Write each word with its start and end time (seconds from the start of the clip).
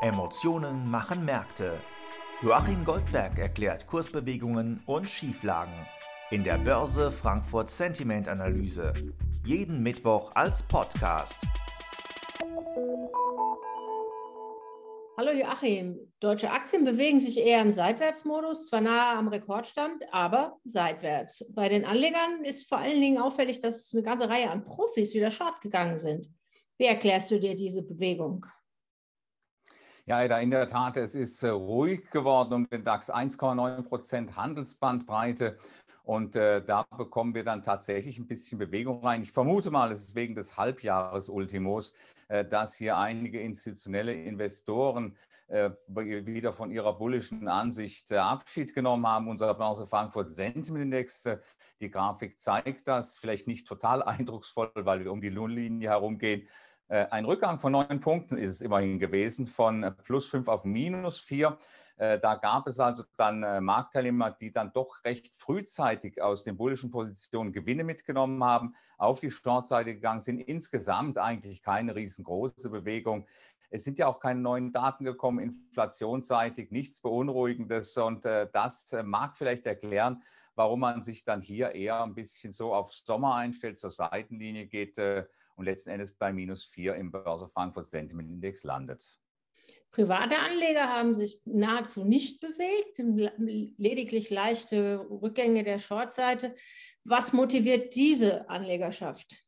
Emotionen 0.00 0.90
machen 0.90 1.24
Märkte. 1.24 1.78
Joachim 2.42 2.84
Goldberg 2.84 3.38
erklärt 3.38 3.86
Kursbewegungen 3.86 4.82
und 4.86 5.08
Schieflagen 5.08 5.86
in 6.30 6.44
der 6.44 6.58
Börse 6.58 7.10
Frankfurt 7.10 7.70
Sentiment 7.70 8.28
Analyse. 8.28 8.92
Jeden 9.44 9.82
Mittwoch 9.82 10.32
als 10.34 10.62
Podcast. 10.62 11.46
Hallo 15.16 15.32
Joachim, 15.32 15.98
deutsche 16.20 16.50
Aktien 16.50 16.84
bewegen 16.84 17.20
sich 17.20 17.38
eher 17.38 17.62
im 17.62 17.72
Seitwärtsmodus, 17.72 18.66
zwar 18.66 18.80
nahe 18.80 19.16
am 19.16 19.28
Rekordstand, 19.28 20.04
aber 20.12 20.58
seitwärts. 20.64 21.44
Bei 21.50 21.68
den 21.68 21.84
Anlegern 21.84 22.44
ist 22.44 22.68
vor 22.68 22.78
allen 22.78 23.00
Dingen 23.00 23.18
auffällig, 23.18 23.60
dass 23.60 23.92
eine 23.92 24.02
ganze 24.02 24.28
Reihe 24.28 24.50
an 24.50 24.64
Profis 24.64 25.14
wieder 25.14 25.30
short 25.30 25.60
gegangen 25.60 25.98
sind. 25.98 26.28
Wie 26.78 26.86
erklärst 26.86 27.30
du 27.30 27.40
dir 27.40 27.56
diese 27.56 27.82
Bewegung? 27.82 28.46
Ja, 30.08 30.22
in 30.22 30.50
der 30.50 30.66
Tat, 30.66 30.96
es 30.96 31.14
ist 31.14 31.42
äh, 31.42 31.50
ruhig 31.50 32.10
geworden 32.10 32.54
um 32.54 32.70
den 32.70 32.82
DAX 32.82 33.12
1,9 33.12 33.82
Prozent 33.82 34.36
Handelsbandbreite. 34.36 35.58
Und 36.02 36.34
äh, 36.34 36.64
da 36.64 36.84
bekommen 36.96 37.34
wir 37.34 37.44
dann 37.44 37.62
tatsächlich 37.62 38.16
ein 38.16 38.26
bisschen 38.26 38.58
Bewegung 38.58 39.04
rein. 39.04 39.20
Ich 39.20 39.32
vermute 39.32 39.70
mal, 39.70 39.92
es 39.92 40.00
ist 40.00 40.14
wegen 40.14 40.34
des 40.34 40.56
Halbjahresultimos, 40.56 41.92
äh, 42.28 42.42
dass 42.42 42.76
hier 42.76 42.96
einige 42.96 43.38
institutionelle 43.42 44.14
Investoren 44.14 45.14
wieder 45.48 46.52
von 46.52 46.70
ihrer 46.70 46.98
bullischen 46.98 47.48
Ansicht 47.48 48.12
Abschied 48.12 48.74
genommen 48.74 49.06
haben. 49.06 49.28
Unser 49.28 49.54
Börse 49.54 49.86
Frankfurt 49.86 50.28
Sentiment 50.28 50.84
Index, 50.84 51.26
die 51.80 51.90
Grafik 51.90 52.38
zeigt 52.38 52.86
das, 52.86 53.16
vielleicht 53.16 53.46
nicht 53.46 53.66
total 53.66 54.02
eindrucksvoll, 54.02 54.70
weil 54.74 55.04
wir 55.04 55.10
um 55.10 55.22
die 55.22 55.30
Nulllinie 55.30 55.88
herumgehen. 55.88 56.46
Äh, 56.88 57.06
ein 57.10 57.26
Rückgang 57.26 57.58
von 57.58 57.72
neun 57.72 58.00
Punkten 58.00 58.38
ist 58.38 58.48
es 58.48 58.60
immerhin 58.62 58.98
gewesen, 58.98 59.46
von 59.46 59.94
plus 60.04 60.26
fünf 60.26 60.48
auf 60.48 60.64
minus 60.64 61.20
vier. 61.20 61.58
Äh, 61.98 62.18
da 62.18 62.36
gab 62.36 62.66
es 62.66 62.80
also 62.80 63.04
dann 63.16 63.42
äh, 63.42 63.60
Marktteilnehmer, 63.60 64.30
die 64.30 64.52
dann 64.52 64.72
doch 64.72 65.04
recht 65.04 65.34
frühzeitig 65.36 66.22
aus 66.22 66.44
den 66.44 66.56
bullischen 66.56 66.90
Positionen 66.90 67.52
Gewinne 67.52 67.84
mitgenommen 67.84 68.42
haben, 68.42 68.72
auf 68.96 69.20
die 69.20 69.30
Shortseite 69.30 69.94
gegangen 69.94 70.22
sind. 70.22 70.40
Insgesamt 70.40 71.18
eigentlich 71.18 71.62
keine 71.62 71.94
riesengroße 71.94 72.70
Bewegung. 72.70 73.26
Es 73.70 73.84
sind 73.84 73.98
ja 73.98 74.06
auch 74.06 74.18
keine 74.18 74.40
neuen 74.40 74.72
Daten 74.72 75.04
gekommen, 75.04 75.40
inflationsseitig, 75.40 76.70
nichts 76.70 77.00
Beunruhigendes. 77.00 77.94
Und 77.98 78.24
das 78.24 78.96
mag 79.04 79.36
vielleicht 79.36 79.66
erklären, 79.66 80.22
warum 80.58 80.80
man 80.80 81.02
sich 81.02 81.24
dann 81.24 81.40
hier 81.40 81.70
eher 81.70 82.02
ein 82.02 82.16
bisschen 82.16 82.50
so 82.52 82.74
auf 82.74 82.92
Sommer 82.92 83.36
einstellt, 83.36 83.78
zur 83.78 83.90
Seitenlinie 83.90 84.66
geht 84.66 84.98
und 84.98 85.64
letzten 85.64 85.90
Endes 85.90 86.12
bei 86.12 86.32
minus 86.32 86.64
4 86.64 86.96
im 86.96 87.12
Börse 87.12 87.48
Frankfurt 87.48 87.86
Sentiment 87.86 88.28
Index 88.28 88.64
landet. 88.64 89.18
Private 89.92 90.36
Anleger 90.36 90.88
haben 90.88 91.14
sich 91.14 91.40
nahezu 91.44 92.04
nicht 92.04 92.40
bewegt, 92.40 92.98
lediglich 93.78 94.30
leichte 94.30 94.98
Rückgänge 95.08 95.62
der 95.62 95.78
Shortseite. 95.78 96.54
Was 97.04 97.32
motiviert 97.32 97.94
diese 97.94 98.50
Anlegerschaft? 98.50 99.44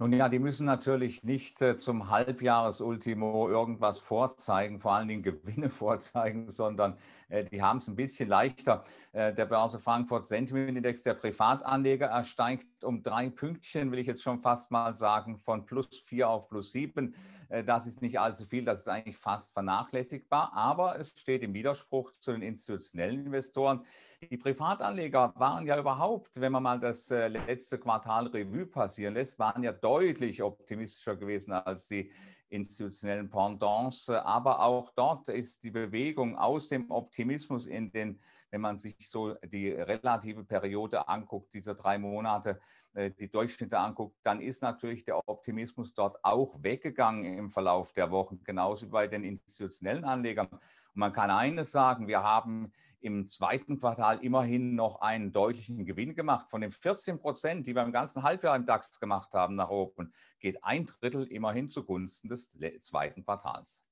Nun 0.00 0.12
ja, 0.12 0.28
die 0.28 0.38
müssen 0.38 0.64
natürlich 0.64 1.24
nicht 1.24 1.60
äh, 1.60 1.76
zum 1.76 2.08
Halbjahresultimo 2.08 3.48
irgendwas 3.48 3.98
vorzeigen, 3.98 4.78
vor 4.78 4.92
allen 4.92 5.08
Dingen 5.08 5.24
Gewinne 5.24 5.70
vorzeigen, 5.70 6.50
sondern 6.50 6.96
äh, 7.28 7.44
die 7.44 7.62
haben 7.62 7.78
es 7.78 7.88
ein 7.88 7.96
bisschen 7.96 8.28
leichter. 8.28 8.84
Äh, 9.10 9.34
der 9.34 9.46
Börse 9.46 9.80
Frankfurt 9.80 10.28
Sentiment 10.28 10.76
Index 10.76 11.02
der 11.02 11.14
Privatanleger 11.14 12.06
ersteigt 12.06 12.84
um 12.84 13.02
drei 13.02 13.28
Pünktchen, 13.28 13.90
will 13.90 13.98
ich 13.98 14.06
jetzt 14.06 14.22
schon 14.22 14.40
fast 14.40 14.70
mal 14.70 14.94
sagen, 14.94 15.36
von 15.36 15.66
plus 15.66 15.88
vier 15.88 16.28
auf 16.28 16.48
plus 16.48 16.70
sieben. 16.70 17.16
Äh, 17.48 17.64
das 17.64 17.88
ist 17.88 18.00
nicht 18.00 18.20
allzu 18.20 18.46
viel, 18.46 18.64
das 18.64 18.80
ist 18.80 18.88
eigentlich 18.88 19.16
fast 19.16 19.52
vernachlässigbar, 19.52 20.52
aber 20.54 20.96
es 20.98 21.08
steht 21.18 21.42
im 21.42 21.54
Widerspruch 21.54 22.12
zu 22.20 22.30
den 22.30 22.42
institutionellen 22.42 23.26
Investoren. 23.26 23.84
Die 24.20 24.36
Privatanleger 24.36 25.32
waren 25.36 25.66
ja 25.66 25.78
überhaupt, 25.78 26.40
wenn 26.40 26.50
man 26.50 26.62
mal 26.62 26.80
das 26.80 27.10
äh, 27.10 27.28
letzte 27.28 27.78
Quartal 27.78 28.26
Revue 28.26 28.66
passieren 28.66 29.14
lässt, 29.14 29.38
waren 29.38 29.62
ja 29.62 29.72
deutlich 29.88 30.42
optimistischer 30.42 31.16
gewesen 31.16 31.52
als 31.52 31.88
die 31.88 32.10
institutionellen 32.48 33.28
Pendants. 33.28 34.08
Aber 34.08 34.60
auch 34.60 34.90
dort 34.92 35.28
ist 35.28 35.62
die 35.64 35.70
Bewegung 35.70 36.36
aus 36.36 36.68
dem 36.68 36.90
Optimismus 36.90 37.66
in 37.66 37.90
den, 37.90 38.20
wenn 38.50 38.60
man 38.60 38.78
sich 38.78 38.96
so 39.08 39.34
die 39.34 39.70
relative 39.70 40.44
Periode 40.44 41.08
anguckt, 41.08 41.54
dieser 41.54 41.74
drei 41.74 41.98
Monate, 41.98 42.60
äh, 42.94 43.10
die 43.10 43.28
Durchschnitte 43.28 43.78
anguckt, 43.78 44.16
dann 44.22 44.40
ist 44.40 44.62
natürlich 44.62 45.04
der 45.04 45.28
Optimismus 45.28 45.94
dort 45.94 46.24
auch 46.24 46.62
weggegangen 46.62 47.38
im 47.38 47.50
Verlauf 47.50 47.92
der 47.92 48.10
Wochen, 48.10 48.42
genauso 48.44 48.86
wie 48.86 48.90
bei 48.90 49.06
den 49.06 49.24
institutionellen 49.24 50.04
Anlegern. 50.04 50.48
Und 50.48 50.60
man 50.94 51.12
kann 51.12 51.30
eines 51.30 51.70
sagen, 51.70 52.08
wir 52.08 52.22
haben 52.22 52.72
im 53.00 53.28
zweiten 53.28 53.78
Quartal 53.78 54.18
immerhin 54.24 54.74
noch 54.74 55.00
einen 55.00 55.32
deutlichen 55.32 55.84
Gewinn 55.84 56.14
gemacht. 56.14 56.50
Von 56.50 56.60
den 56.60 56.70
14 56.70 57.18
Prozent, 57.18 57.66
die 57.66 57.74
wir 57.74 57.82
im 57.82 57.92
ganzen 57.92 58.22
Halbjahr 58.22 58.56
im 58.56 58.66
DAX 58.66 58.98
gemacht 58.98 59.32
haben 59.34 59.54
nach 59.54 59.70
oben, 59.70 60.12
geht 60.40 60.64
ein 60.64 60.86
Drittel 60.86 61.26
immerhin 61.26 61.68
zugunsten 61.68 62.28
des 62.28 62.37
zweiten 62.38 63.24
Quartals. 63.24 63.84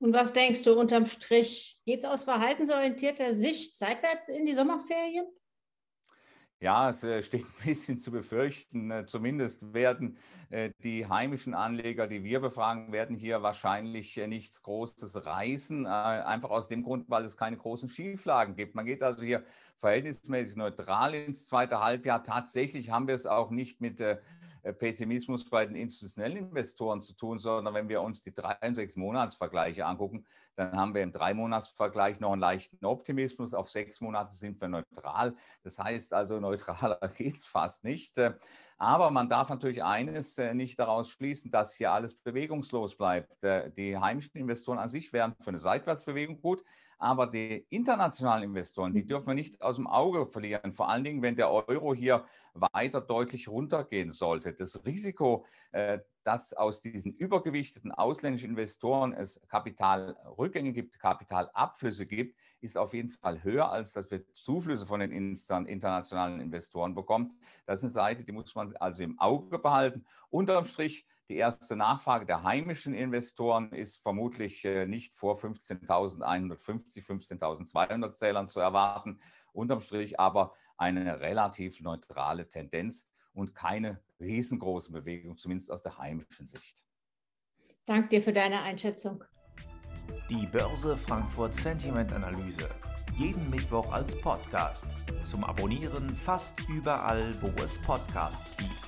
Und 0.00 0.12
was 0.12 0.32
denkst 0.32 0.62
du 0.62 0.78
unterm 0.78 1.06
Strich? 1.06 1.80
Geht 1.84 2.00
es 2.00 2.04
aus 2.04 2.22
verhaltensorientierter 2.22 3.34
Sicht 3.34 3.74
seitwärts 3.76 4.28
in 4.28 4.46
die 4.46 4.54
Sommerferien? 4.54 5.26
Ja, 6.60 6.90
es 6.90 7.04
äh, 7.04 7.22
steht 7.22 7.44
ein 7.44 7.66
bisschen 7.66 7.98
zu 7.98 8.10
befürchten. 8.10 8.90
Äh, 8.90 9.06
zumindest 9.06 9.72
werden 9.74 10.18
äh, 10.50 10.70
die 10.82 11.06
heimischen 11.06 11.54
Anleger, 11.54 12.08
die 12.08 12.24
wir 12.24 12.40
befragen, 12.40 12.92
werden 12.92 13.16
hier 13.16 13.42
wahrscheinlich 13.42 14.16
nichts 14.16 14.62
Großes 14.62 15.24
reißen. 15.24 15.86
Einfach 15.86 16.50
aus 16.50 16.66
dem 16.66 16.82
Grund, 16.82 17.08
weil 17.08 17.24
es 17.24 17.36
keine 17.36 17.56
großen 17.56 17.88
Schieflagen 17.88 18.56
gibt. 18.56 18.74
Man 18.74 18.86
geht 18.86 19.02
also 19.04 19.22
hier 19.22 19.44
verhältnismäßig 19.76 20.56
neutral 20.56 21.14
ins 21.14 21.46
zweite 21.46 21.80
Halbjahr. 21.80 22.24
Tatsächlich 22.24 22.90
haben 22.90 23.06
wir 23.06 23.14
es 23.14 23.26
auch 23.26 23.50
nicht 23.50 23.80
mit 23.80 24.02
Pessimismus 24.72 25.48
bei 25.48 25.66
den 25.66 25.76
institutionellen 25.76 26.36
Investoren 26.36 27.00
zu 27.00 27.14
tun, 27.14 27.38
sondern 27.38 27.74
wenn 27.74 27.88
wir 27.88 28.02
uns 28.02 28.22
die 28.22 28.32
drei 28.32 28.56
und 28.62 28.74
sechs 28.74 28.96
Monatsvergleiche 28.96 29.86
angucken, 29.86 30.24
dann 30.56 30.76
haben 30.76 30.94
wir 30.94 31.02
im 31.02 31.12
Drei-Monats-Vergleich 31.12 32.20
noch 32.20 32.32
einen 32.32 32.40
leichten 32.40 32.84
Optimismus. 32.84 33.54
Auf 33.54 33.70
sechs 33.70 34.00
Monate 34.00 34.34
sind 34.34 34.60
wir 34.60 34.68
neutral. 34.68 35.34
Das 35.62 35.78
heißt 35.78 36.12
also, 36.12 36.40
neutraler 36.40 36.98
geht 37.16 37.34
es 37.34 37.44
fast 37.44 37.84
nicht. 37.84 38.18
Äh, 38.18 38.34
aber 38.76 39.10
man 39.10 39.28
darf 39.28 39.48
natürlich 39.48 39.82
eines 39.82 40.38
äh, 40.38 40.54
nicht 40.54 40.78
daraus 40.78 41.10
schließen, 41.10 41.50
dass 41.50 41.74
hier 41.74 41.92
alles 41.92 42.14
bewegungslos 42.14 42.96
bleibt. 42.96 43.36
Die 43.76 43.96
heimischen 43.98 44.38
Investoren 44.38 44.78
an 44.78 44.88
sich 44.88 45.12
wären 45.12 45.34
für 45.40 45.48
eine 45.48 45.58
Seitwärtsbewegung 45.58 46.40
gut, 46.40 46.62
aber 46.98 47.28
die 47.28 47.64
internationalen 47.70 48.42
Investoren, 48.42 48.92
die 48.92 49.02
mhm. 49.02 49.06
dürfen 49.06 49.28
wir 49.28 49.34
nicht 49.34 49.62
aus 49.62 49.76
dem 49.76 49.86
Auge 49.86 50.26
verlieren. 50.26 50.72
Vor 50.72 50.88
allen 50.88 51.04
Dingen, 51.04 51.22
wenn 51.22 51.36
der 51.36 51.50
Euro 51.50 51.94
hier 51.94 52.24
weiter 52.54 53.00
deutlich 53.00 53.48
runtergehen 53.48 54.10
sollte. 54.10 54.52
Das 54.52 54.84
Risiko, 54.84 55.46
äh, 55.70 56.00
dass 56.24 56.52
aus 56.52 56.80
diesen 56.80 57.12
übergewichteten 57.12 57.92
ausländischen 57.92 58.50
Investoren 58.50 59.12
es 59.12 59.40
Kapitalrückgänge 59.48 60.72
gibt, 60.72 60.98
Kapitalabflüsse 60.98 62.06
gibt, 62.06 62.36
ist 62.60 62.76
auf 62.76 62.92
jeden 62.92 63.08
Fall 63.08 63.42
höher, 63.44 63.70
als 63.70 63.92
dass 63.92 64.10
wir 64.10 64.26
Zuflüsse 64.32 64.86
von 64.86 65.00
den 65.00 65.12
internationalen 65.12 66.40
Investoren 66.40 66.94
bekommen. 66.94 67.38
Das 67.64 67.78
ist 67.78 67.84
eine 67.84 67.92
Seite, 67.92 68.24
die 68.24 68.32
muss 68.32 68.54
man 68.54 68.74
also 68.76 69.02
im 69.04 69.18
Auge 69.18 69.58
behalten. 69.58 70.04
Unterm 70.30 70.64
Strich 70.64 71.06
die 71.28 71.36
erste 71.36 71.76
Nachfrage 71.76 72.24
der 72.24 72.42
heimischen 72.42 72.94
Investoren 72.94 73.72
ist 73.72 74.02
vermutlich 74.02 74.64
äh, 74.64 74.86
nicht 74.86 75.14
vor 75.14 75.36
15.150, 75.36 77.04
15.200 77.04 78.12
Zählern 78.12 78.48
zu 78.48 78.60
erwarten. 78.60 79.20
Unterm 79.52 79.80
Strich 79.80 80.18
aber 80.18 80.54
eine 80.76 81.20
relativ 81.20 81.80
neutrale 81.80 82.48
Tendenz 82.48 83.08
und 83.32 83.54
keine 83.54 84.00
riesengroße 84.20 84.92
Bewegung, 84.92 85.36
zumindest 85.36 85.70
aus 85.70 85.82
der 85.82 85.98
heimischen 85.98 86.48
Sicht. 86.48 86.84
Danke 87.84 88.08
dir 88.08 88.22
für 88.22 88.32
deine 88.32 88.62
Einschätzung. 88.62 89.22
Die 90.30 90.46
Börse 90.46 90.96
Frankfurt 90.96 91.54
Sentiment 91.54 92.12
Analyse. 92.12 92.68
Jeden 93.16 93.50
Mittwoch 93.50 93.92
als 93.92 94.18
Podcast. 94.18 94.86
Zum 95.22 95.44
Abonnieren 95.44 96.08
fast 96.14 96.60
überall, 96.68 97.34
wo 97.42 97.48
es 97.62 97.80
Podcasts 97.82 98.56
gibt. 98.56 98.87